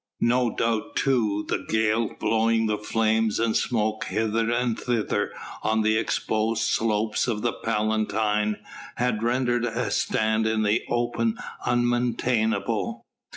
No 0.23 0.49
doubt 0.55 0.95
too 0.95 1.45
the 1.47 1.59
gale 1.69 2.15
blowing 2.19 2.65
the 2.65 2.79
flames 2.79 3.37
and 3.39 3.55
smoke 3.55 4.05
hither 4.05 4.49
and 4.49 4.75
thither 4.79 5.31
on 5.61 5.83
the 5.83 5.95
exposed 5.95 6.63
slopes 6.63 7.27
of 7.27 7.43
the 7.43 7.53
Palatine, 7.53 8.55
had 8.95 9.21
rendered 9.21 9.63
a 9.63 9.91
stand 9.91 10.47
in 10.47 10.63
the 10.63 10.81
open 10.89 11.37
unmaintainable. 11.67 13.05